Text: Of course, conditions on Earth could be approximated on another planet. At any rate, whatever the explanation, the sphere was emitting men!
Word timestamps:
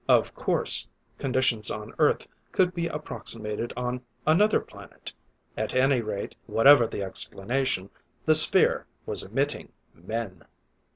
Of 0.09 0.33
course, 0.33 0.87
conditions 1.19 1.69
on 1.69 1.93
Earth 1.99 2.25
could 2.51 2.73
be 2.73 2.87
approximated 2.87 3.71
on 3.77 4.01
another 4.25 4.59
planet. 4.59 5.13
At 5.55 5.75
any 5.75 6.01
rate, 6.01 6.35
whatever 6.47 6.87
the 6.87 7.03
explanation, 7.03 7.91
the 8.25 8.33
sphere 8.33 8.87
was 9.05 9.21
emitting 9.21 9.71
men! 9.93 10.41